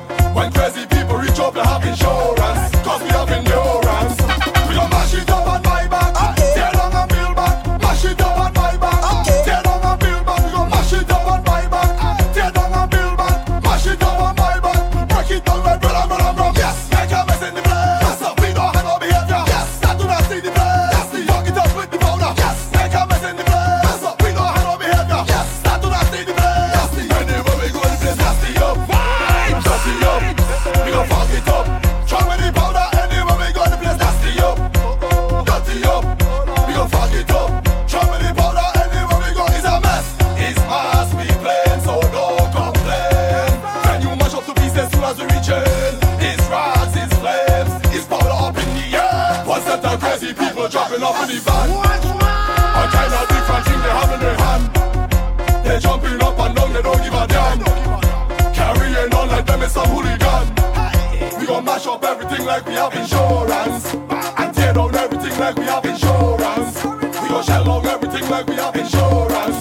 [62.52, 63.94] like we have insurance.
[64.39, 66.83] And tear down everything like we have insurance.
[67.21, 69.59] We go shell out everything like we have insurance.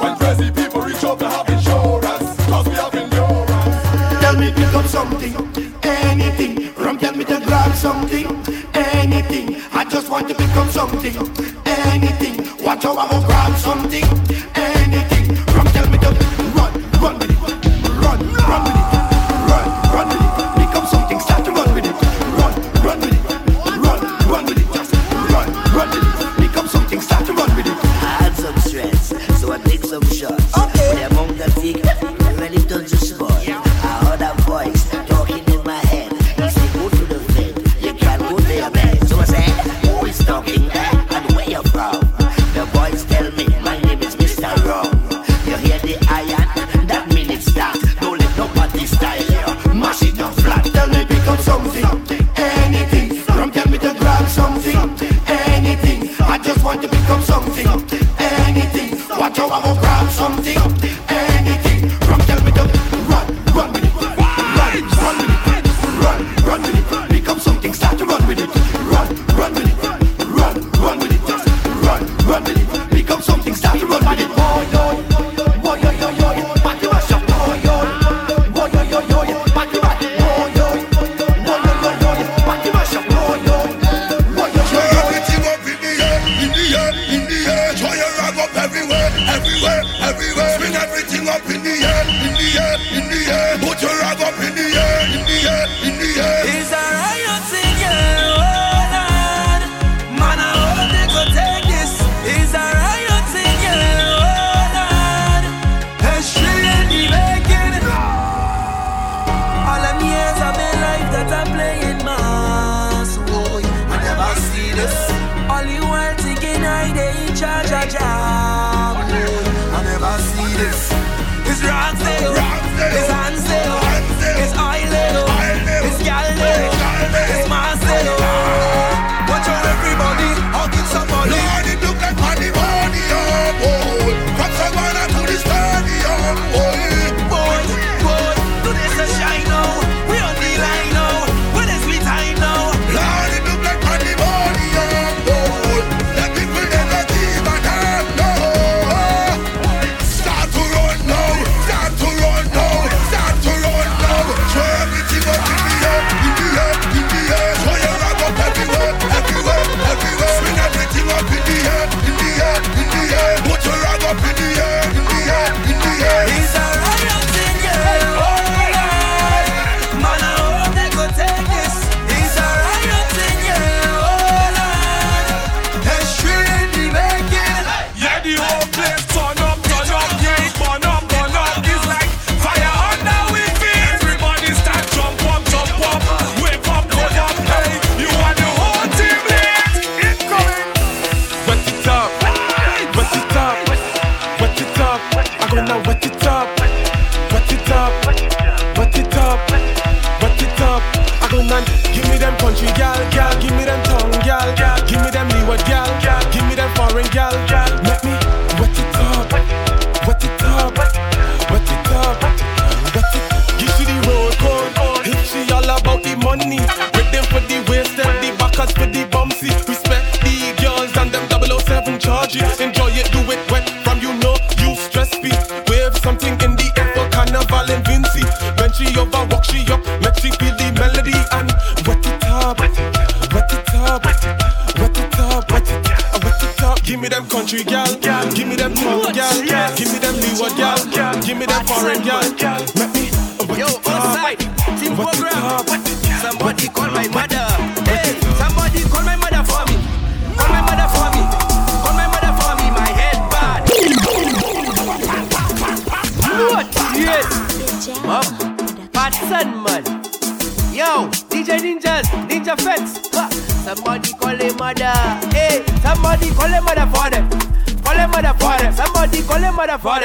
[0.00, 4.22] When crazy people reach out to have insurance, cause we have insurance.
[4.22, 5.34] Tell me pick up something,
[5.82, 6.74] anything.
[6.82, 8.26] Rum tell me to grab something,
[8.74, 9.56] anything.
[9.72, 11.16] I just want to become something,
[11.66, 12.64] anything.
[12.64, 14.21] Watch how I grab something.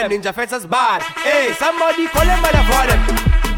[0.09, 0.21] Them.
[0.21, 1.01] Ninja Fence bad.
[1.23, 3.01] Hey, somebody call him mother for them.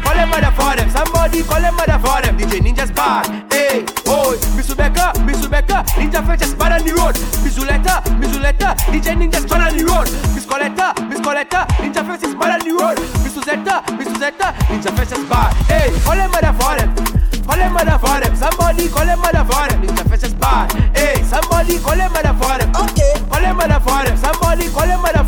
[0.02, 0.90] Call him mother for them.
[0.90, 2.36] Somebody call him mother for them.
[2.36, 3.26] DJ Ninja's bad.
[3.52, 5.84] Hey, oh, Miss Rebecca, Miss Rebecca.
[5.94, 7.14] Ninja Fence bad on the road.
[7.44, 8.74] Miss Zuleta, Miss Zuleta.
[8.90, 10.08] DJ Ninja's bad on the road.
[10.34, 11.66] Miss Coletta, Miss Coletta.
[11.78, 12.98] Ninja Fence bad on the road.
[13.22, 14.52] Miss Suzetta, Miss Suzetta.
[14.70, 15.54] Ninja Fence bad.
[15.70, 17.20] Hey, call him mother for them.
[17.50, 18.34] Call him mother for them.
[18.36, 19.82] Somebody call him mother for them.
[19.82, 20.70] Ninja is bad.
[20.94, 22.70] Hey, somebody call him mother for them.
[22.76, 23.12] Okay.
[23.26, 24.16] Call him mother for them.
[24.16, 25.19] Somebody call him mother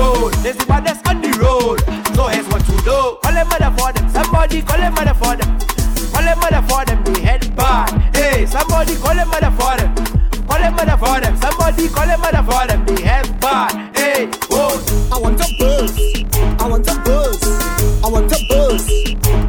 [0.00, 0.32] road.
[0.42, 1.80] There's the baddest on the road.
[2.16, 2.98] So here's what to do.
[3.22, 4.06] Call a mother for them.
[4.08, 5.50] Somebody call a mother for them.
[6.12, 6.98] Call a mother for them.
[7.04, 7.90] They head bad.
[8.16, 9.90] Hey, somebody call a mother for them.
[10.48, 11.34] Call a mother for them.
[11.36, 12.80] Somebody call a mother for them.
[12.88, 13.72] They head bad.
[13.96, 14.80] Hey, whoa.
[15.12, 15.92] I want a buzz.
[16.60, 17.38] I want a buzz.
[18.04, 18.82] I want a buzz.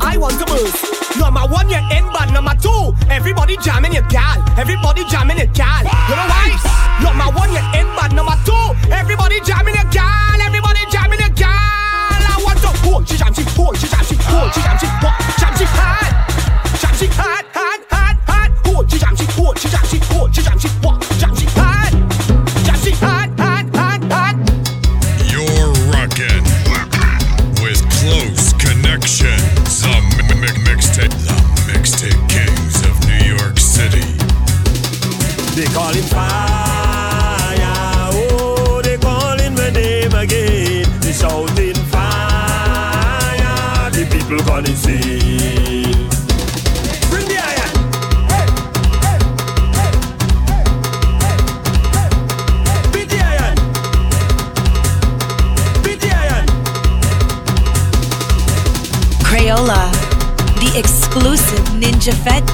[0.02, 0.74] I want a buzz.
[1.18, 4.44] Number one, you're in, but number two, everybody jamming your gal.
[4.58, 5.84] Everybody jamming your gal.
[6.10, 6.50] You know why?
[7.04, 10.11] Number one, you're in, but number two, everybody jamming your gal.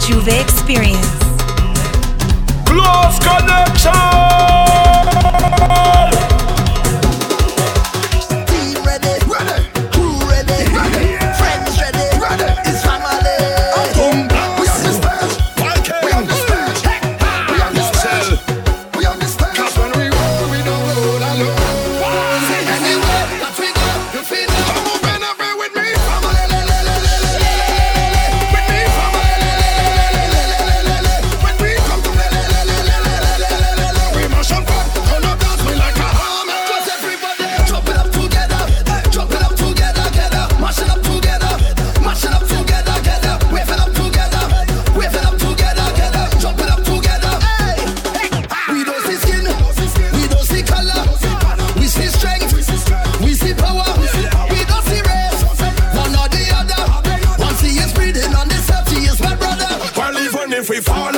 [0.07, 1.19] Juve experience.
[2.63, 4.26] Close connection.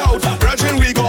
[0.10, 0.22] out.
[0.42, 1.09] Virgin we go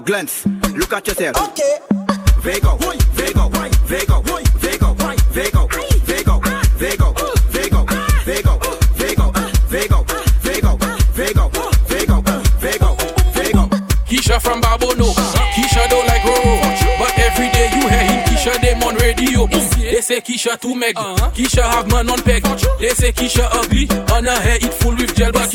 [0.00, 0.46] now, glance.
[0.76, 1.36] Look at yourself.
[1.36, 1.78] Okay.
[2.42, 2.76] Vego,
[3.14, 3.48] Vego, Vego,
[3.86, 4.22] Vego,
[4.56, 4.94] Vego, Vego,
[5.32, 5.68] Vego,
[6.06, 6.40] Vego,
[6.78, 7.14] Vego,
[7.58, 7.86] Vego,
[8.24, 9.36] Vego,
[9.68, 10.76] Vego,
[11.14, 11.50] Vego,
[11.88, 12.22] Vego,
[12.60, 12.96] Vego,
[13.34, 13.68] Vego.
[14.06, 15.12] Keisha from Babono.
[15.54, 16.98] Keisha don't like Roro.
[16.98, 19.46] But every day you hear him, Keisha them on radio.
[19.46, 20.94] They say Keisha too meg.
[21.34, 22.20] Keisha have man on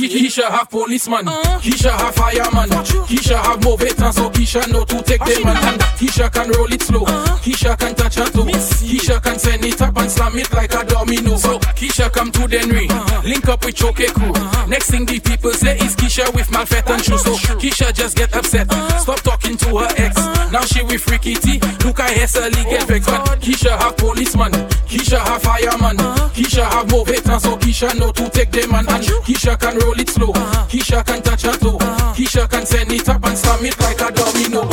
[0.08, 2.70] He, have policeman, uh, have fireman,
[3.08, 6.82] he have more veterans, so he know to take them and he can roll it
[6.82, 7.38] slow, uh,
[7.78, 11.38] can touch a toe, he can send it up and slam it like a domino.
[11.38, 12.88] So he come to Denry,
[13.24, 14.34] link up with Choke Crew.
[14.68, 17.24] Next thing the people say is Keisha with Malfet and shoes.
[17.24, 20.16] So Keisha just get upset, stop talking to her ex.
[20.52, 23.10] Now she with Freaky T, look I hessily get oh, vexed.
[23.10, 24.52] But Keisha have policeman,
[24.86, 25.98] Keisha have fireman,
[26.36, 30.02] Keisha have more veterans, so Keisha know to take them and Keisha can roll roll
[30.02, 30.32] it slow.
[30.32, 30.66] Uh-huh.
[30.68, 31.78] He can touch it toe.
[31.78, 32.14] Uh-huh.
[32.14, 34.66] He can send it up and slam it like a domino.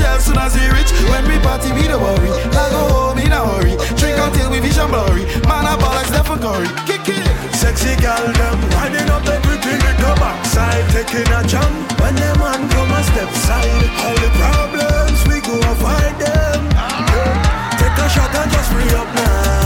[0.03, 0.91] shelf soon as he rich.
[1.11, 2.31] When we party, we don't worry.
[2.59, 3.75] I go home in a hurry.
[3.95, 5.25] Drink until we vision blurry.
[5.47, 6.69] Man, I ball like Stephen Curry.
[6.89, 7.23] Kick it.
[7.55, 10.85] Sexy girl, them winding up everything with the backside.
[10.91, 13.87] Taking a jump when them man come and step side.
[14.03, 16.61] All the problems, we go avoid them.
[17.79, 19.62] Take a shot and just free up now.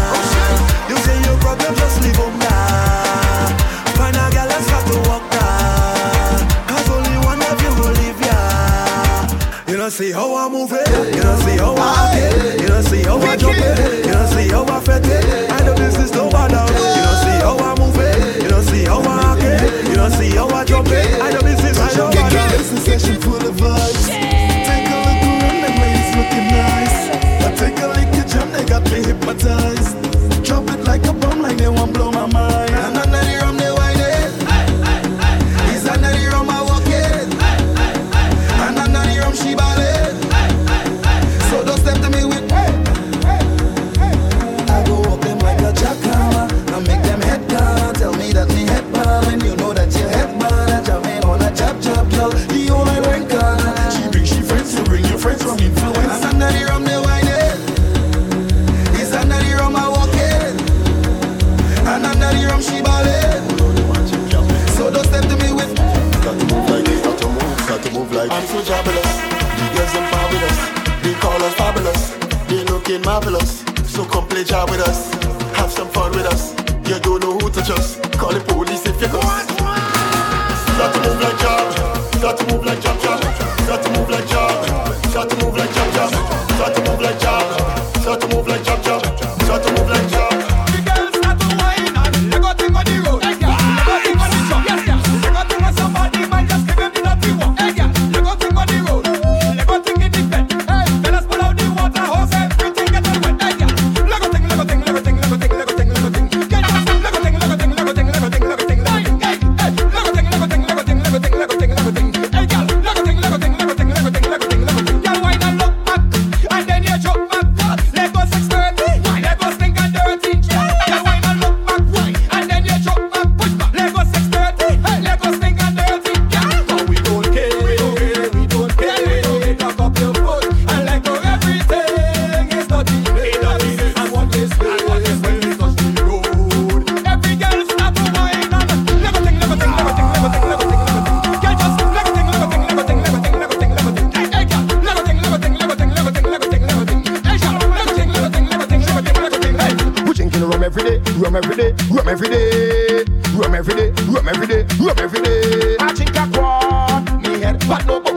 [150.66, 153.04] every day, rum every day, rum every day,
[153.36, 155.76] rum every day, rum every day, rum every day.
[155.78, 158.00] I drink a quad, me head, but no.
[158.00, 158.15] But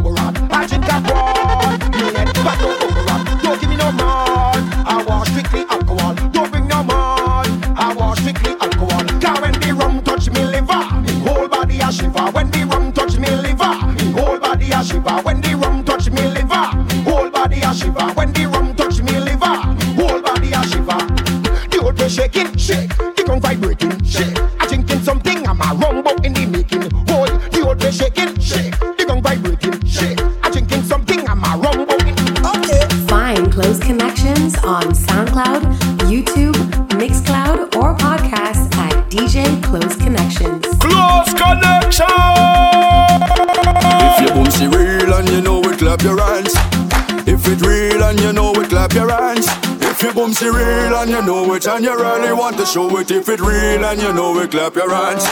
[50.39, 53.39] fancy real and you know it And you really want to show it if it
[53.39, 55.25] real and you know it Clap your hands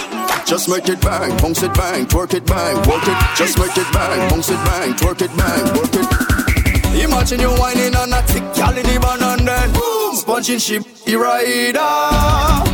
[0.45, 3.17] just make it bang, bounce it bang, twerk it bang, work it.
[3.35, 7.03] Just make it bang, bounce it bang, twerk it bang, work it.
[7.03, 10.77] Imagine you whining on a thick gal in the van and then boom, sponging she
[10.77, 11.79] the rider.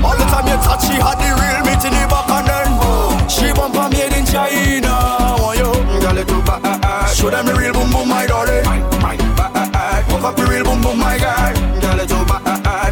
[0.06, 2.70] All the time you touch, she had the real meat in the back and then
[2.78, 5.42] boom, she bump on made in China.
[5.42, 7.10] Want you, girl, it too bad.
[7.10, 8.62] Show them the real boom boom, my daughter
[10.26, 11.54] up a real boom boom, my guy.
[11.82, 12.40] Girl, it's over.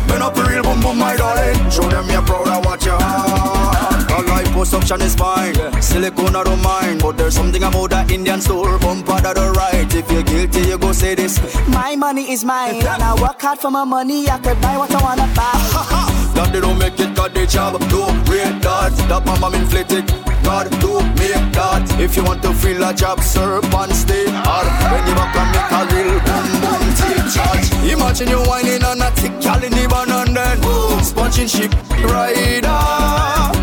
[0.08, 1.56] Been up a real boom boom, my darling.
[1.70, 3.92] Show them you're proud of what you are.
[4.12, 5.56] All liposuction is fine.
[5.82, 9.94] Silicone I don't mind, but there's something about that Indian store bumper that the right.
[9.94, 11.40] If you're guilty, you go say this.
[11.70, 14.28] My money is mine, and I work hard for my money.
[14.30, 15.52] I could buy what I wanna buy.
[16.36, 17.80] that they don't make it, got they job.
[17.92, 18.98] No, great dots.
[19.04, 20.31] That mama inflated.
[20.44, 21.86] God to make that.
[22.00, 24.68] If you want to feel a job, serpent stay hard.
[24.92, 27.68] When you back and make a real boom boom take charge.
[27.86, 31.72] Imagine you whining on a tick, gal in the van and then sponging ship
[32.04, 32.68] rider.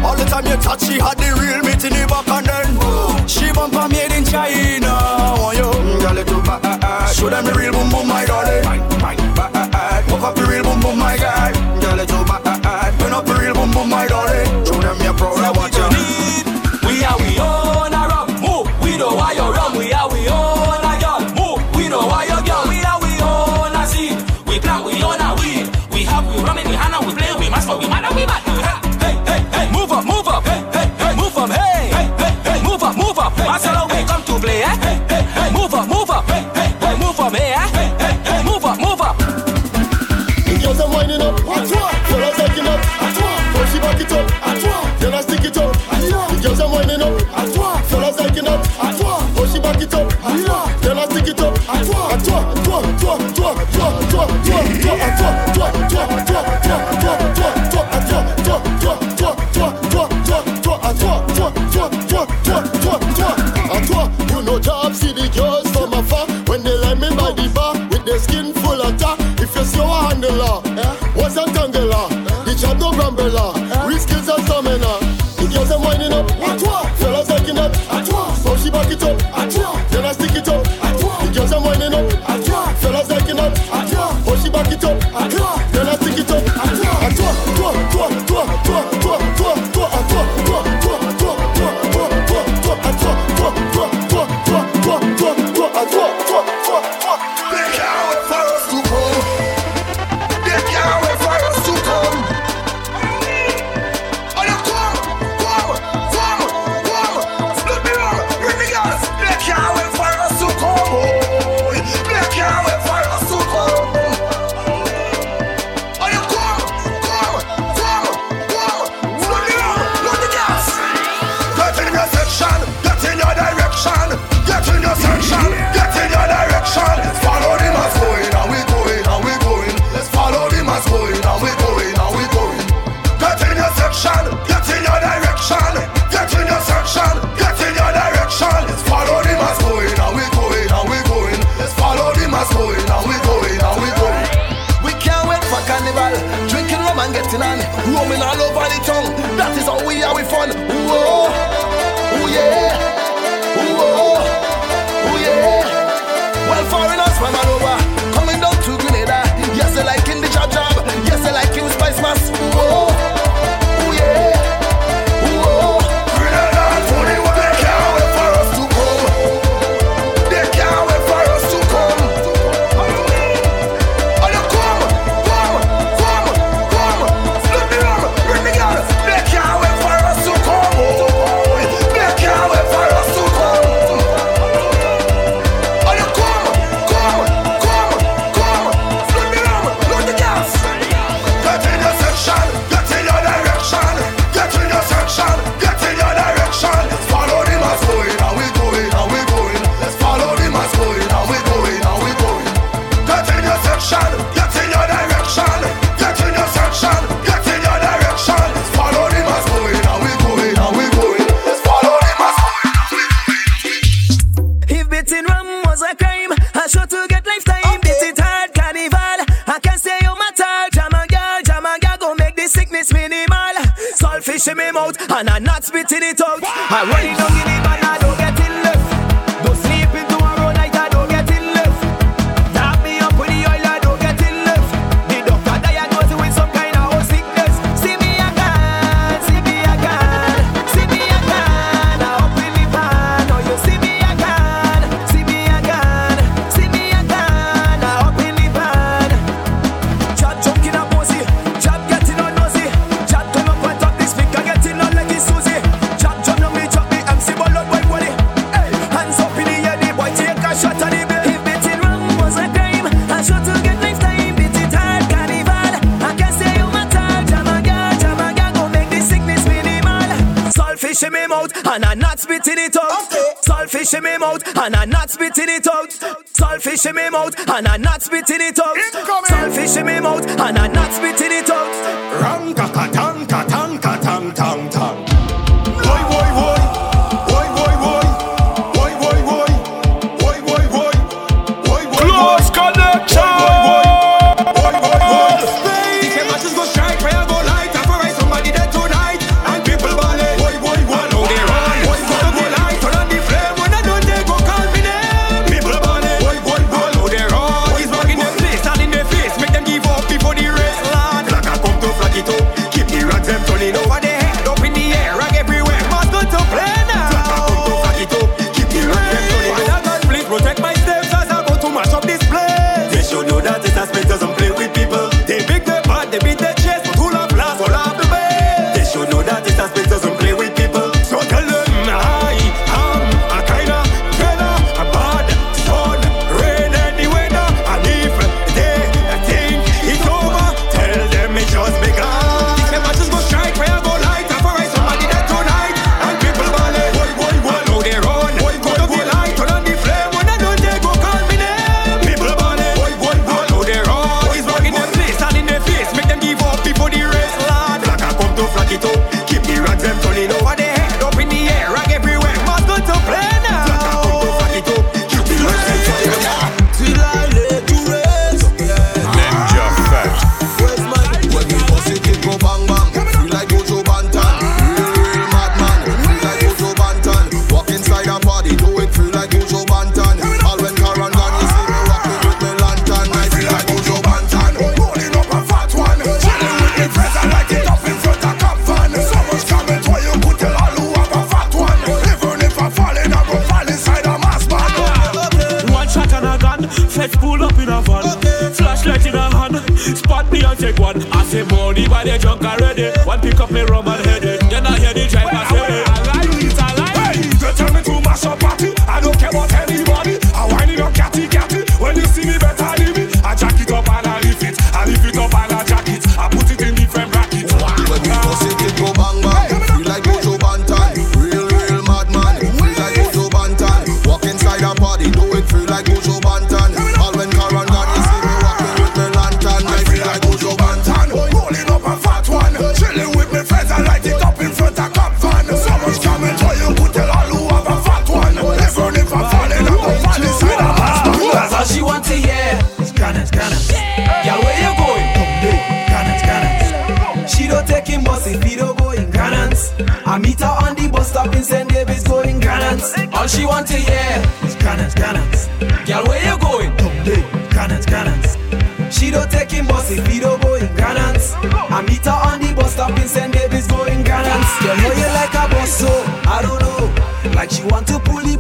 [0.05, 3.29] All the time you touch, she had the real meat in the back and then
[3.29, 4.89] she bump a made in China.
[4.91, 7.15] Oh, want mm, you, gal it to back.
[7.15, 8.65] Show them the real boom boom, my darling.
[8.65, 10.03] Uh, uh, uh.
[10.11, 11.53] Walk up the real boom boom, my guy.
[11.81, 12.43] Gal it to back.
[12.99, 14.47] Turn up the real boom boom, my darling.
[14.65, 15.39] Show them your proud.
[15.39, 16.58] I want you
[16.99, 18.29] we are we own a rock.
[18.41, 19.48] Move, we don't wire.
[52.21, 52.68] 做。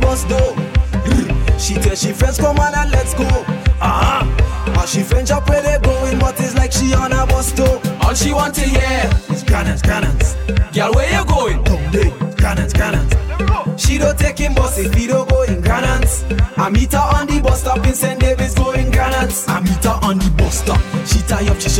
[0.09, 0.55] Bus door.
[1.05, 1.61] Mm.
[1.61, 3.29] She tell she friends, come on and let's go.
[3.79, 4.81] Ah, uh-huh.
[4.81, 7.79] and she friends up where they going, but it's like she on a bus door.
[8.01, 10.35] All she want to hear is cannons, cannons.
[10.73, 11.63] Girl, where you going?
[11.63, 13.13] Today, cannons, cannons.
[13.77, 16.25] She don't take him bus if he don't go in cannons.
[16.57, 18.19] I meet her on the bus stop in St.
[18.19, 19.47] David's going cannons.
[19.47, 20.28] I meet her on the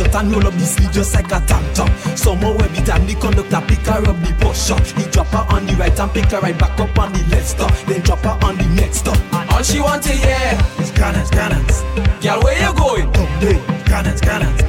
[0.09, 1.89] out and roll up the sleeve just like a tank top.
[2.17, 5.65] Somehow we time the conductor pick her up the bus shop, he drop her on
[5.65, 8.37] the right and pick her right back up on the left stop, then drop her
[8.45, 9.17] on the next stop.
[9.33, 11.81] And all she want to hear is cannons, cannons.
[12.23, 13.11] Girl, where you going?
[13.11, 14.59] Dumb day, cannons, cannons.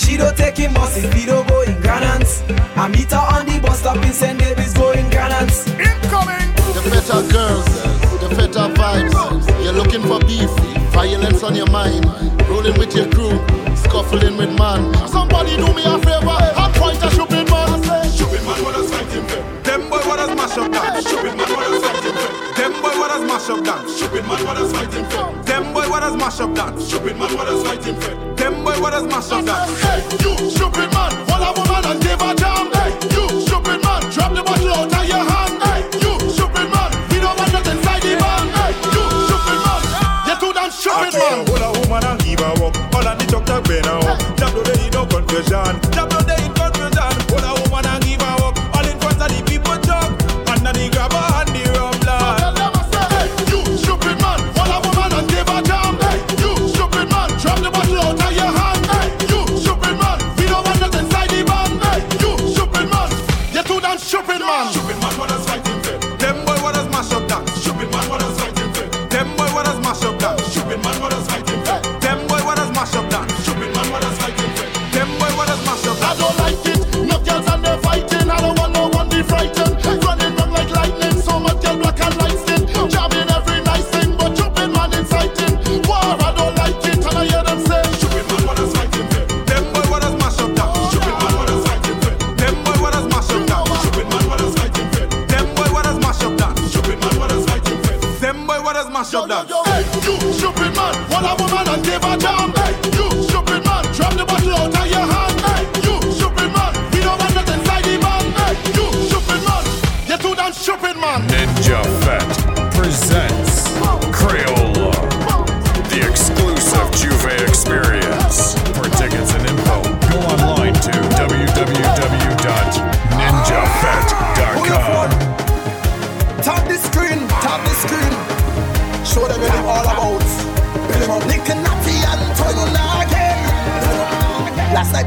[0.00, 2.42] She don't take him bus if he don't go in cannons.
[2.76, 4.38] I meet her on the bus stop in St.
[4.38, 5.66] David's, going cannons.
[5.76, 6.48] Incoming.
[6.72, 7.66] The better girls,
[8.20, 9.64] the better vibes.
[9.64, 10.50] You're looking for beef,
[10.92, 12.06] violence on your mind,
[12.48, 13.38] rolling with your crew
[14.00, 14.94] scuffling with man.
[15.08, 17.82] Somebody do me a favor, I'm point a stupid man.
[18.08, 19.26] Stupid man, what a fighting?
[19.62, 21.04] Them boy, what a smash up that.
[21.04, 22.30] Stupid man, what a fighting for?
[22.56, 23.88] Them boy, what a smash up that.
[23.88, 25.44] Stupid man, what a fighting for?
[25.44, 26.80] Them boy, what a smash up that.
[26.80, 28.14] Stupid man, what a fighting for?
[28.36, 29.68] Them boy, what a smash up that.
[29.84, 32.72] Hey, you stupid man, what a woman and give a damn.
[32.72, 35.54] Hey, you stupid man, drop the bottle out of your hand.
[35.60, 38.48] Hey, you stupid man, we don't want nothing inside the van.
[38.56, 39.82] Hey, you stupid man,
[40.24, 41.49] you too damn stupid man
[43.70, 44.36] jumping on.
[44.36, 44.54] Jump
[44.92, 45.80] no confusion.
[45.92, 46.09] Jump
[99.00, 99.48] mash up that.
[99.48, 102.52] Hey, you stupid man, what a woman and give a damn.
[102.52, 105.40] Hey, you stupid man, drop the bottle out of your hand.
[105.40, 108.24] Hey, you stupid man, we don't want nothing inside the man.
[108.36, 109.64] Hey, you stupid man,
[110.08, 111.20] you too damn stupid man.
[111.32, 112.28] Ninja Fat
[112.74, 113.72] presents
[114.12, 114.59] Creole.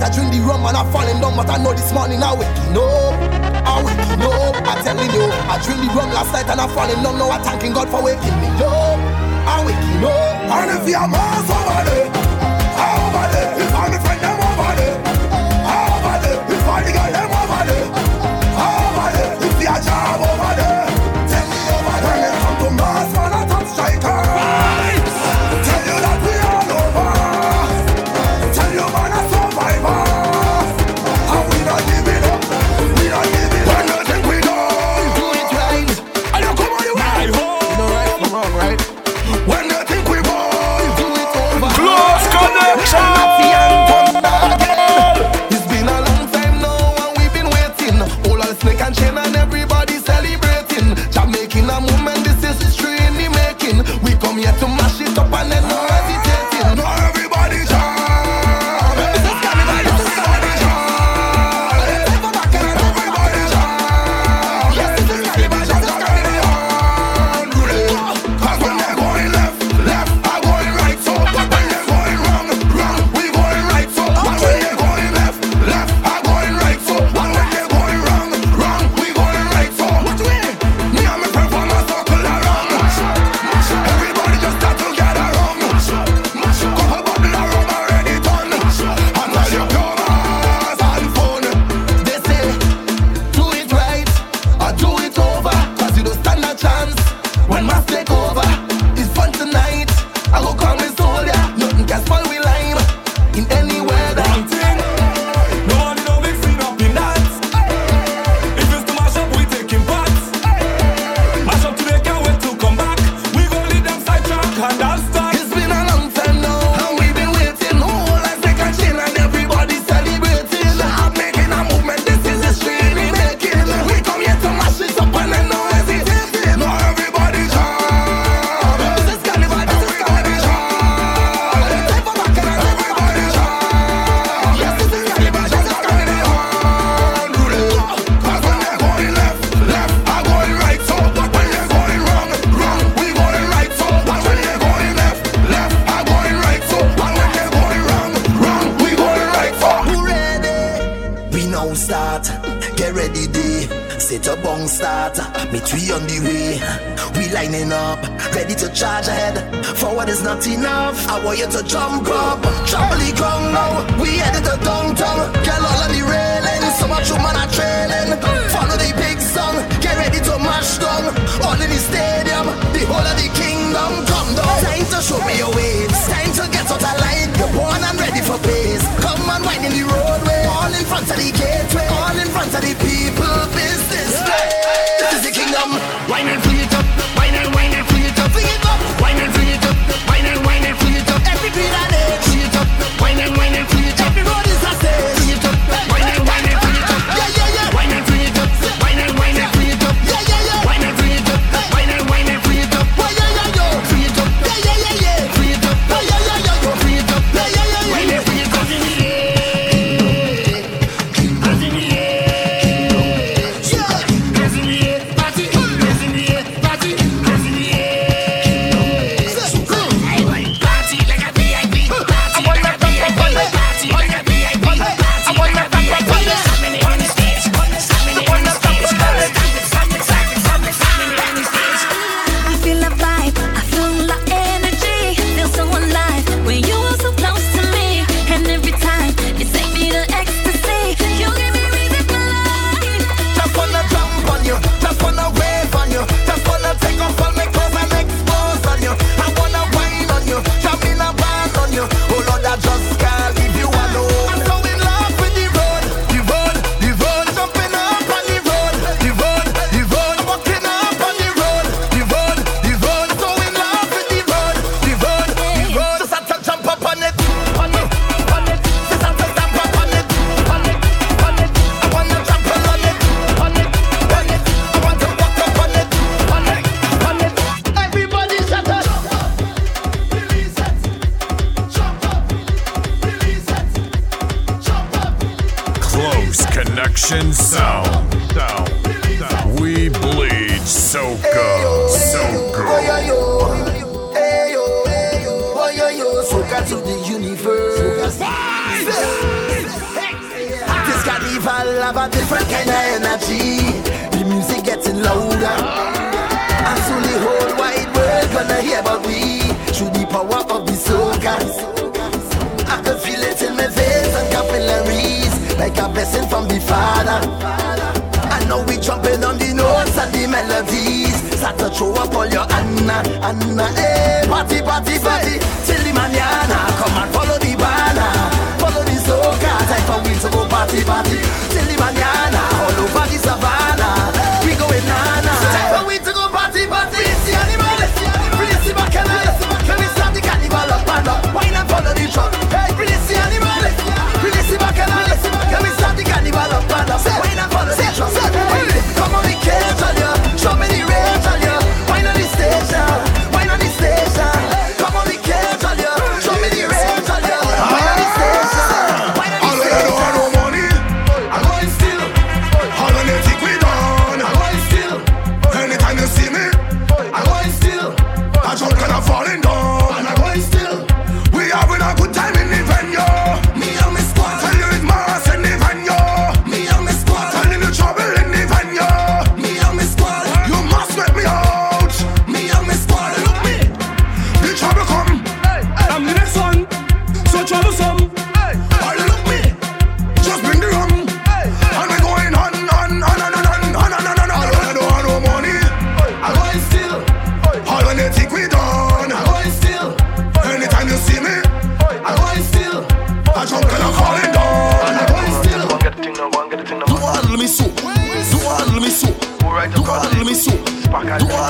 [0.04, 2.76] I drink the rum and I'm falling down, but I know this morning I waking
[2.76, 3.16] up.
[3.64, 4.56] I waking up.
[4.68, 7.16] I'm telling you, I drink the rum last night and I'm falling down.
[7.18, 9.00] Now I'm thanking God for waking me up.
[9.48, 10.44] I waking up.
[10.60, 13.52] And if you're miles over there, I over there.
[13.64, 14.98] If I'm a friend, I'm over there.
[15.72, 16.40] I over there.
[16.52, 17.33] If I'm the guy, I'm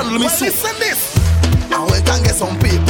[0.04, 0.26] handle me.
[0.26, 1.16] Well, listen this.
[1.72, 2.83] I went and get some people.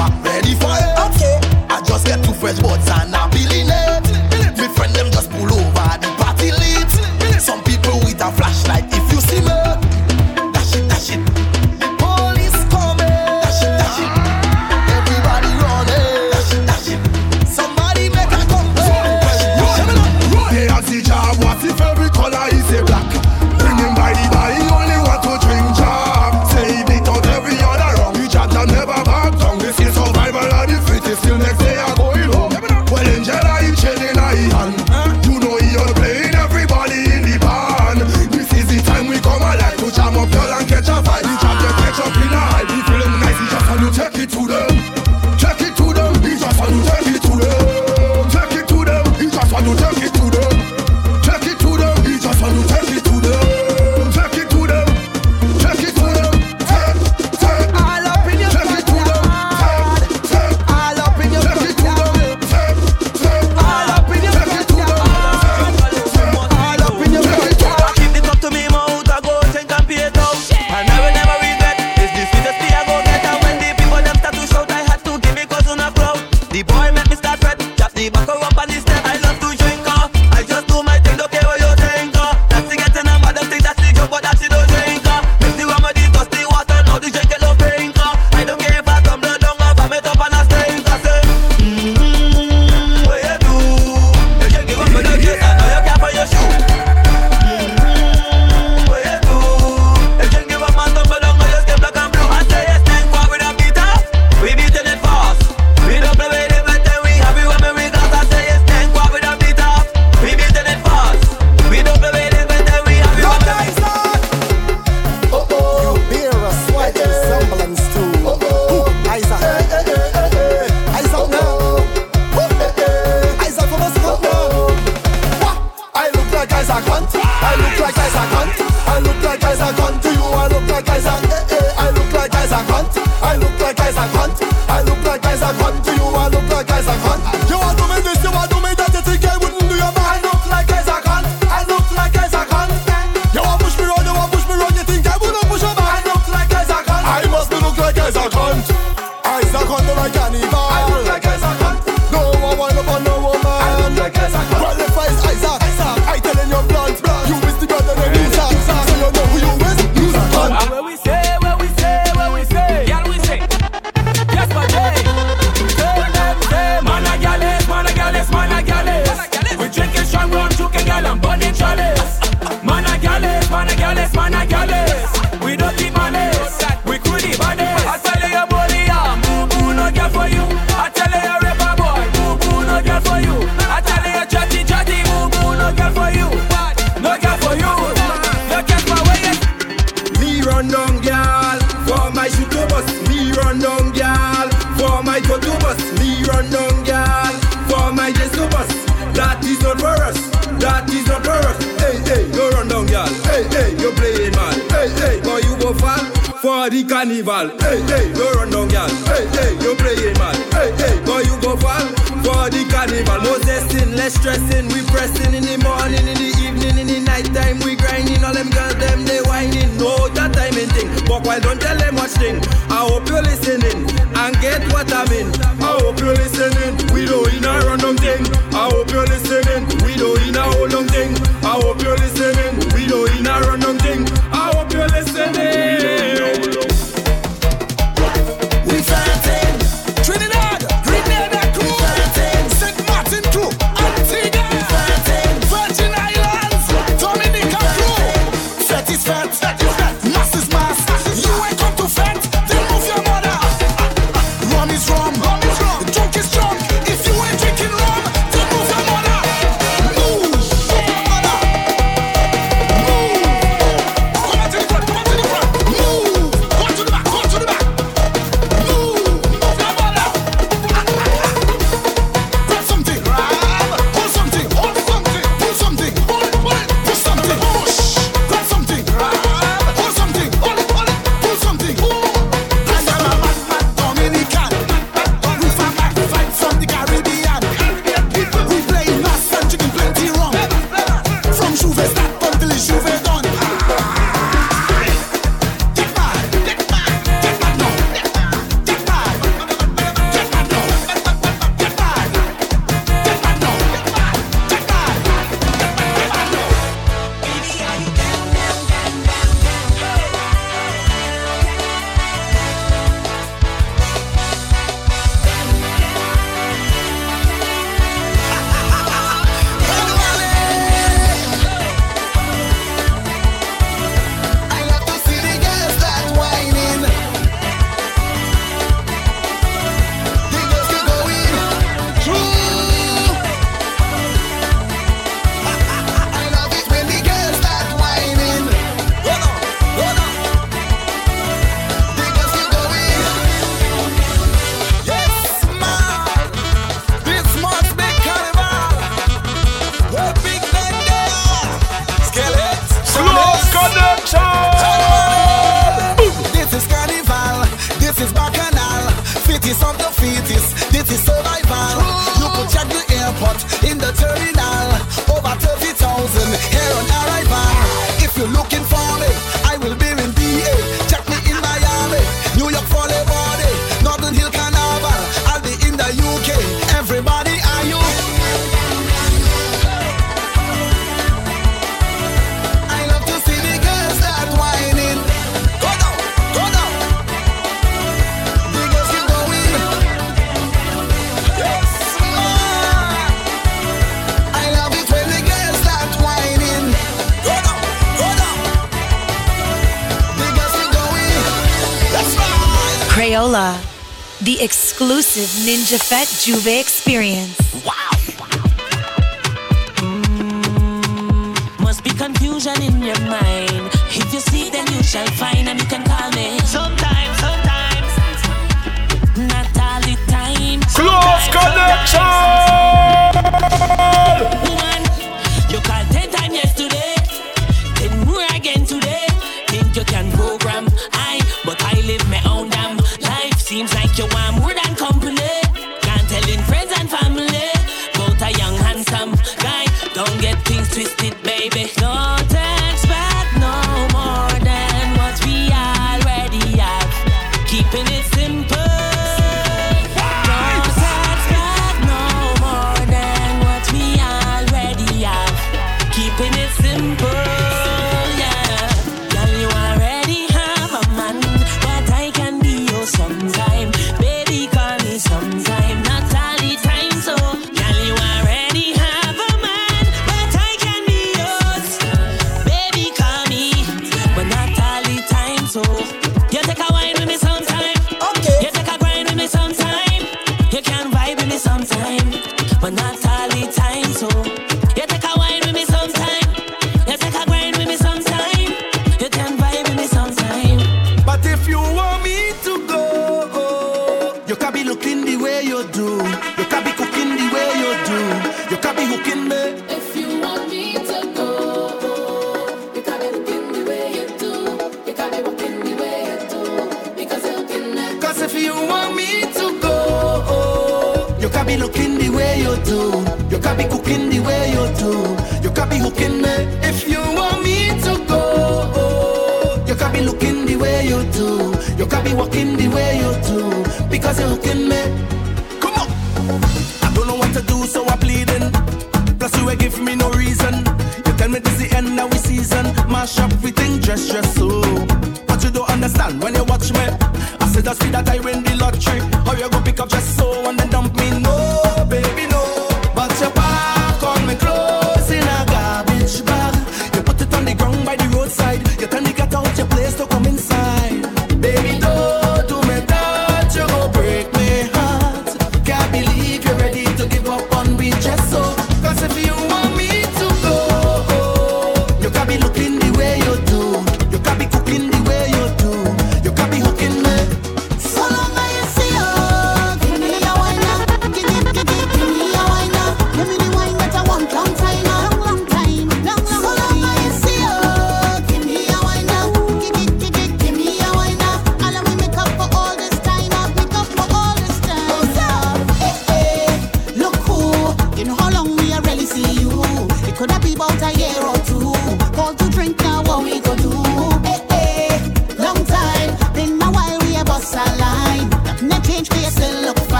[406.24, 406.63] Juve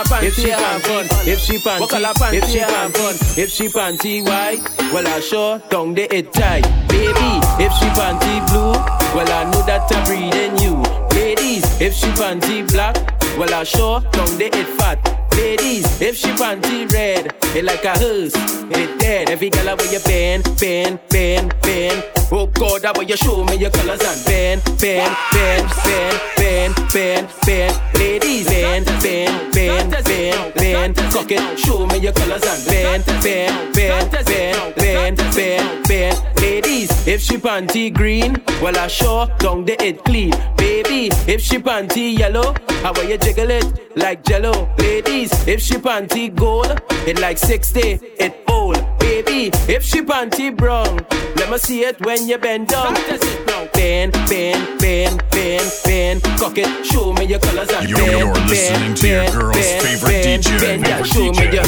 [0.00, 4.24] panty if she pan fun, if she panty, if she pan fun, if she panty
[4.24, 4.60] white,
[4.92, 6.62] well I sure down the it tight.
[6.88, 8.72] Baby, if she panty blue,
[9.14, 10.82] well I know that I'm breeding you.
[11.14, 12.96] Ladies, if she panty black,
[13.38, 15.21] well I sure down the it fat.
[15.36, 18.34] Ladies, if she want red, it like a hearse,
[18.70, 19.30] it dead.
[19.30, 22.04] Every girl I wear you bend, bend, bend, bend.
[22.30, 26.92] Oh God, I wear you show me your colors and bend, bend, bend, bend, bend,
[26.92, 27.80] bend, bend.
[27.94, 30.96] Ladies, bend, bend, bend, bend, bend.
[31.12, 36.22] Cock it, show me your colors and bend, bend, bend, bend, bend, bend, bend.
[36.40, 40.32] Ladies, if she panty green, well I sure don't the it clean.
[40.56, 42.54] Baby, if she panty yellow,
[42.84, 44.68] I wear you jiggle it like jello.
[44.78, 45.48] Ladies piece.
[45.48, 48.76] If she panty gold, it like 60, it old.
[48.98, 51.06] Baby, if she panty brown,
[51.36, 52.94] let me see it when you bend down.
[53.74, 56.22] Bend, bend, bend, bend, bend.
[56.38, 59.56] Cock it, show me your colors and you're, bend, you're listening bend, to your girl's
[59.56, 60.60] bend, favorite bend, DJ.
[60.60, 61.64] Bend, bend, show me your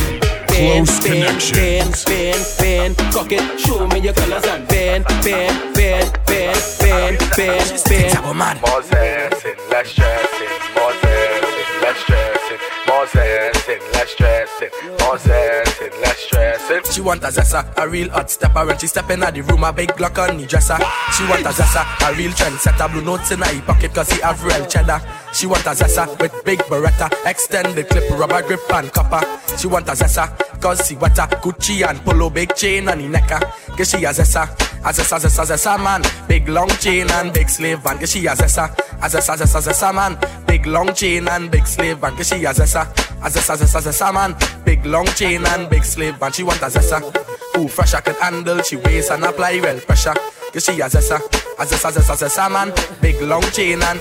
[0.46, 1.56] close connection.
[1.56, 7.18] Bend, bend, bend, cock it, show me your colors and bend, bend, bend, bend, bend,
[7.36, 7.70] bend, bend.
[7.70, 8.58] It's a woman.
[8.60, 10.33] More sex and less stress.
[14.72, 16.92] stressing, less stressing.
[16.92, 18.66] She want a Zessa, a real hot stepper.
[18.66, 20.76] When she step in at the room, a big block on the dresser.
[21.16, 22.90] She want a Zessa, a real trendsetter.
[22.92, 25.00] Blue notes in her pocket, cause he have real cheddar.
[25.32, 29.26] She want a Zessa with big Beretta, extended clip, rubber grip and copper.
[29.56, 33.06] She want a Zessa, cause she what a Gucci and polo big chain on the
[33.06, 33.38] necker.
[33.76, 34.44] Cause she a zessa,
[34.82, 36.02] a zessa, zessa, zessa man.
[36.26, 37.98] Big long chain and big slave van.
[37.98, 38.70] Cause she a zessa,
[39.02, 40.16] a zessa, zessa, zessa man.
[40.46, 42.16] Big long chain and big slave van.
[42.16, 42.88] Cause she a zessa,
[43.20, 44.34] a zessa, zessa, man.
[44.64, 46.32] Big long chain and big slave van.
[46.32, 47.33] She want a zessa.
[47.54, 50.14] Who fresh I can handle, she weighs and apply well pressure.
[50.52, 51.16] Cause she a zessa,
[51.58, 52.72] a zessa, zessa, zessa man.
[53.00, 54.00] Big long chain and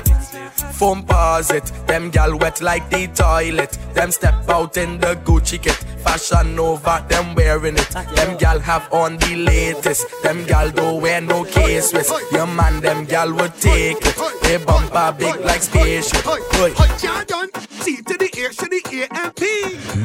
[0.74, 1.72] Foamposite.
[1.88, 3.78] Them gal wet like the toilet.
[3.94, 5.76] Them step out in the Gucci kit.
[6.04, 7.90] Fashion over them wearing it.
[8.16, 10.06] Them gal have on the latest.
[10.24, 12.12] Them gal don't wear no K-Swiss.
[12.32, 14.16] Your man, them gal would take it.
[14.44, 16.24] They bumper big like spaceship.
[16.24, 16.74] Boy.
[16.98, 19.46] Jordan, C to the ear, to the A and P.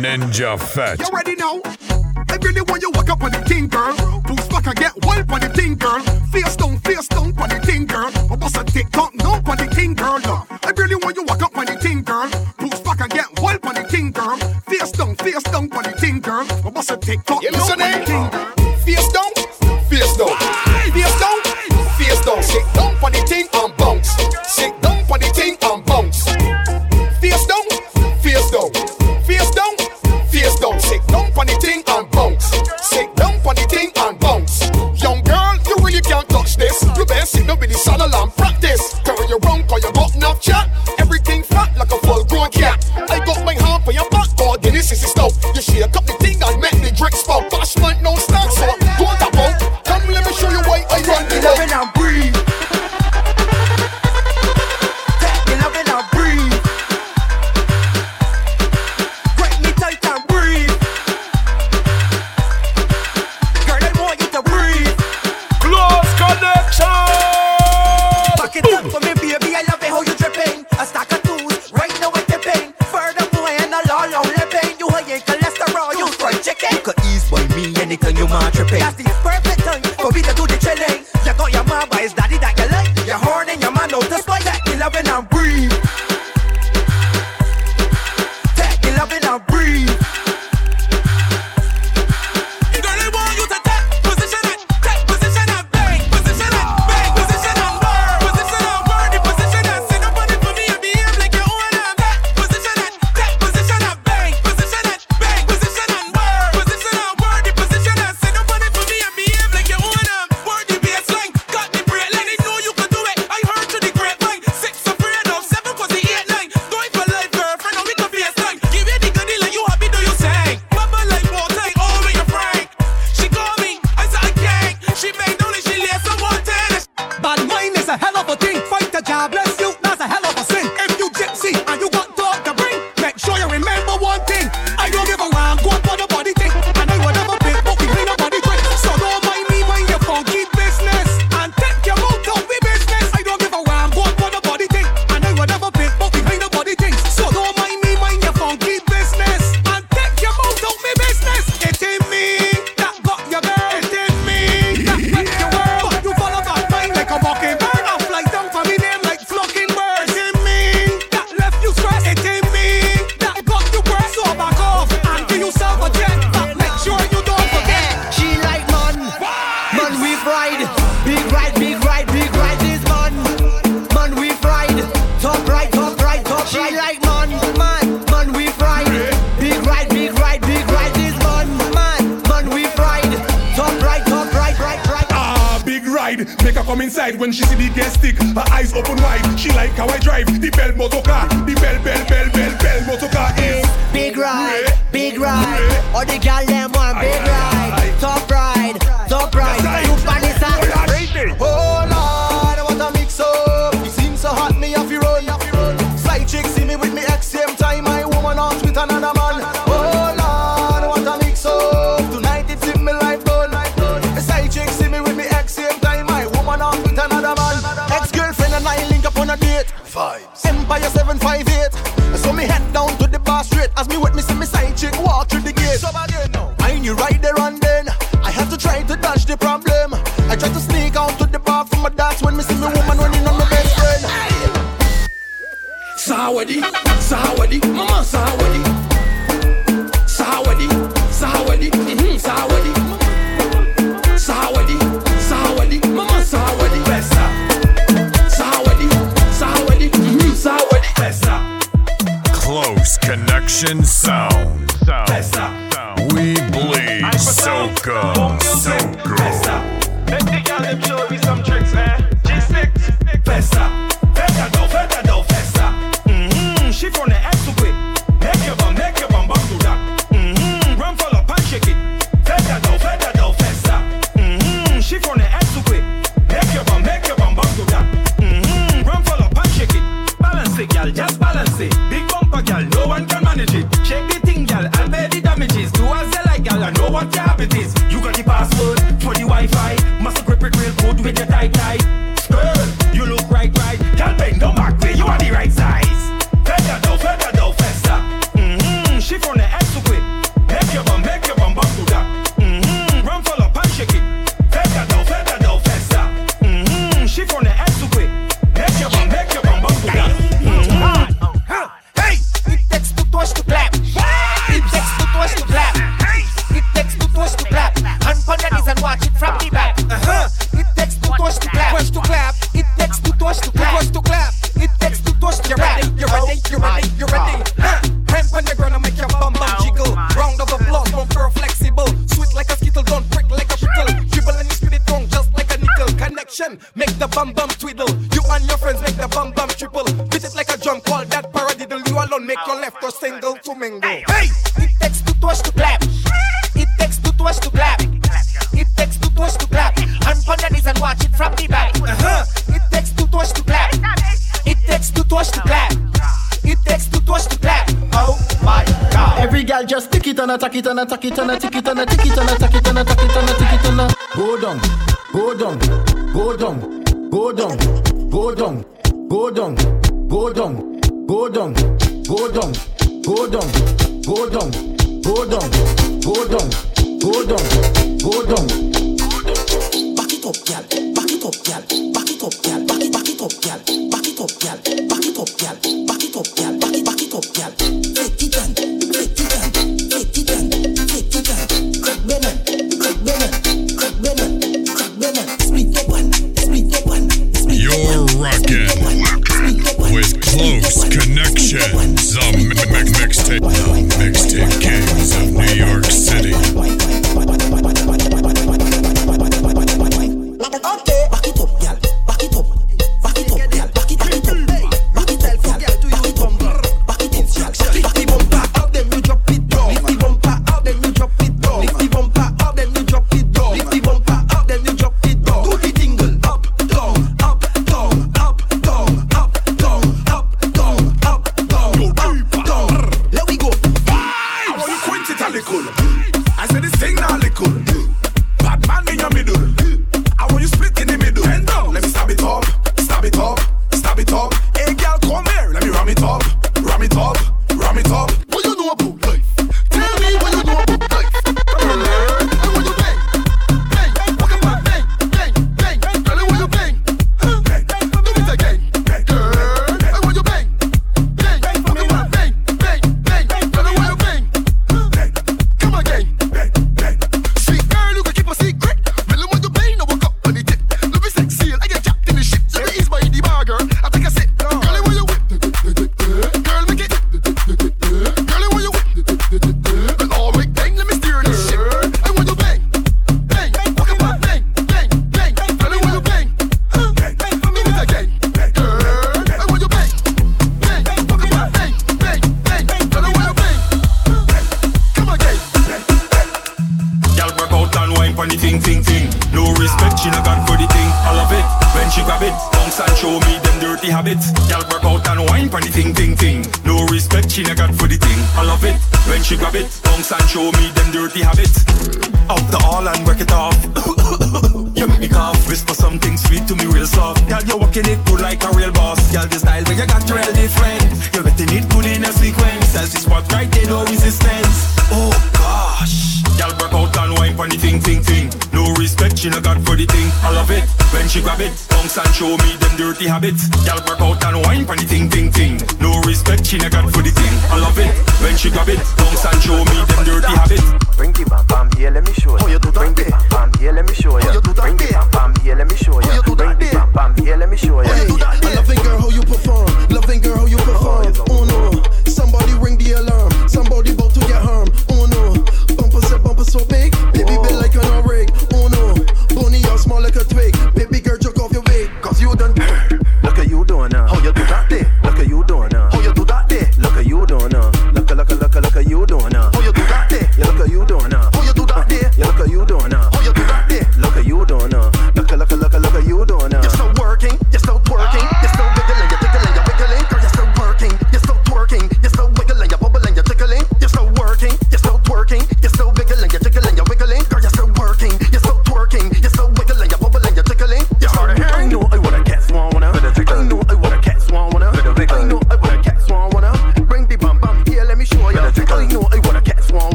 [0.00, 0.98] Ninja Fat.
[1.00, 2.05] You ready now?
[2.36, 3.96] Every day when you walk up on the thing, girl.
[4.24, 6.00] Push back and get wild on the thing, girl.
[6.30, 8.10] Face down, face down on the thing, girl.
[8.28, 10.20] But bust a tick tock no on the thing, girl.
[10.68, 12.28] Every day when you walk up on the thing, girl.
[12.58, 14.36] Push back and get wild on the thing, girl.
[14.68, 16.44] Face down, face down on the thing, girl.
[16.62, 18.76] But bust a tick tock now on the thing, girl.
[18.84, 19.32] Face down,
[19.88, 20.36] face down,
[20.92, 21.38] face down,
[21.96, 22.42] face down.
[22.42, 24.10] Sit down on the thing and bounce.
[24.44, 24.85] Sit down.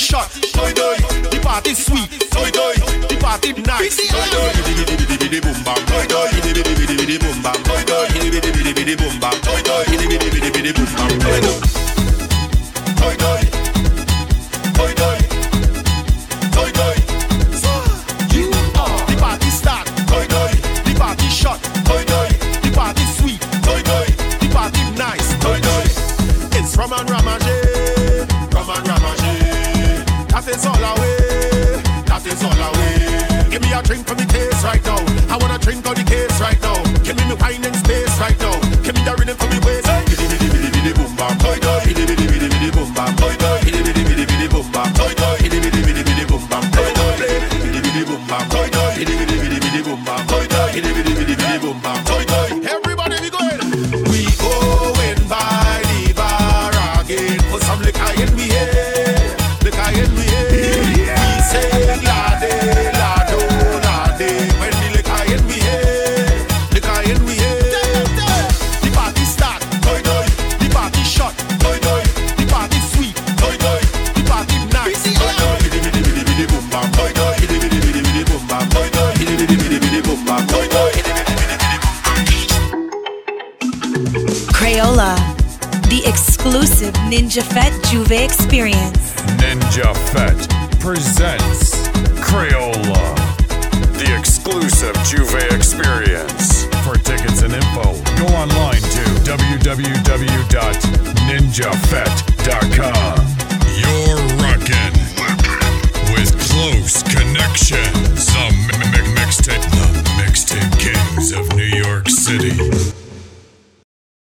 [0.00, 0.32] shot.
[0.54, 0.96] Doi doi,
[1.30, 2.08] the party sweet.
[2.32, 2.74] Doi doi,
[3.08, 4.00] the party nice.
[4.08, 4.50] Doi doi,
[5.20, 5.76] bidi boom bam.
[5.86, 7.62] Doi doi, bidi boom bam.
[7.62, 9.36] Doi doi, bidi boom bam.
[9.44, 11.19] Doi doi, bidi boom bam.